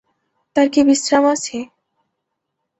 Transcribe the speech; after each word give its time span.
তার 0.55 0.67
কি 0.73 0.81
বিশ্রাম 0.83 1.23
আছে। 1.33 1.57